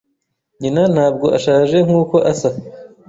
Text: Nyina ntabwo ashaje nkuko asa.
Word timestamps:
Nyina 0.59 0.83
ntabwo 0.93 1.25
ashaje 1.37 1.77
nkuko 1.85 2.15
asa. 2.31 2.49